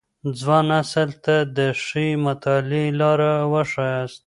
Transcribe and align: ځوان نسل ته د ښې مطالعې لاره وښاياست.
ځوان 0.39 0.63
نسل 0.71 1.09
ته 1.25 1.35
د 1.57 1.59
ښې 1.83 2.05
مطالعې 2.25 2.87
لاره 3.01 3.31
وښاياست. 3.51 4.19